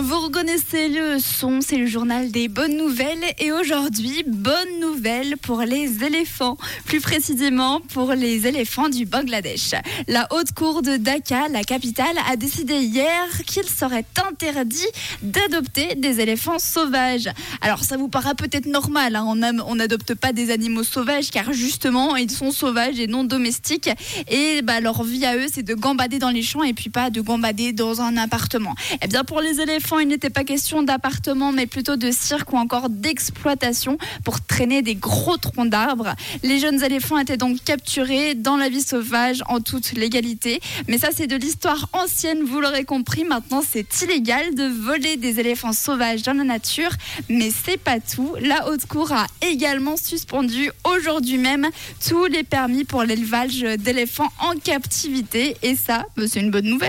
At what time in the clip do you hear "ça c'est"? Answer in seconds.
40.98-41.26, 55.76-56.40